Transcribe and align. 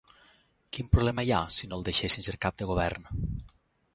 Quin 0.77 0.87
problema 0.95 1.25
hi 1.27 1.33
ha 1.35 1.41
si 1.59 1.69
no 1.69 1.79
el 1.79 1.85
deixessin 1.89 2.27
ser 2.29 2.35
cap 2.47 2.57
de 2.63 2.69
govern? 2.73 3.09